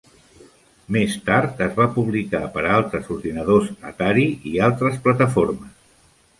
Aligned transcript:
Més 0.95 1.17
tard 1.27 1.61
es 1.65 1.75
va 1.81 1.87
publicar 1.99 2.41
per 2.57 2.65
a 2.65 2.73
altres 2.79 3.13
ordinadors 3.19 3.71
Atari 3.93 4.27
i 4.55 4.57
altres 4.71 5.01
plataformes. 5.07 5.81